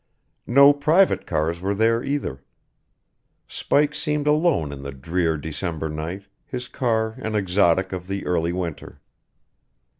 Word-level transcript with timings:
No 0.47 0.73
private 0.73 1.27
cars 1.27 1.61
were 1.61 1.75
there, 1.75 2.03
either. 2.03 2.43
Spike 3.47 3.93
seemed 3.93 4.25
alone 4.25 4.71
in 4.71 4.81
the 4.81 4.89
drear 4.91 5.37
December 5.37 5.89
night, 5.89 6.23
his 6.43 6.67
car 6.67 7.11
an 7.21 7.35
exotic 7.35 7.93
of 7.93 8.07
the 8.07 8.25
early 8.25 8.51
winter. 8.51 8.99